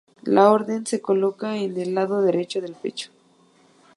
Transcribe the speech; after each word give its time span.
La 0.23 0.49
orden 0.51 0.87
se 0.87 0.99
coloca 0.99 1.57
en 1.57 1.79
el 1.79 1.93
lado 1.93 2.23
derecho 2.23 2.59
del 2.59 2.73
pecho. 2.73 3.11